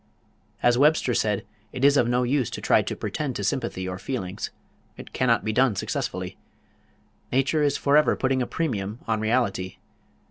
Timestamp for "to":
2.49-2.59, 2.81-2.95, 3.35-3.43